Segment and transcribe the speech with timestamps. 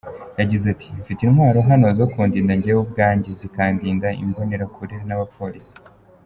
[0.39, 5.73] Yagize ati: “Mfite intwaro hano zo kundinda jyewe ubwanjye, zikandinda imbonerakure n’abapolisi.